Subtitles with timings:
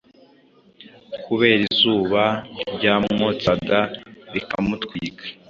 [1.23, 2.23] kubera izuba
[2.75, 3.79] ryamwotsaga
[4.33, 5.23] rikamutwika